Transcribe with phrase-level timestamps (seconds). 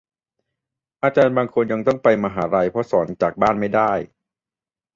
[1.03, 3.91] อาจารย์บางคนยังต้องไปมหาลัย เพราะสอนจากบ้านไม่ได้